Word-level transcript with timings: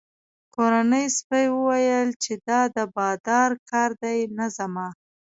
کورني 0.55 1.03
سپي 1.17 1.45
وویل 1.55 2.09
چې 2.23 2.33
دا 2.47 2.61
د 2.75 2.79
بادار 2.95 3.49
کار 3.69 3.89
دی 4.03 4.17
نه 4.37 4.47
زما. 4.57 4.87